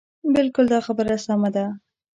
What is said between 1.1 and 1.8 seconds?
سمه ده.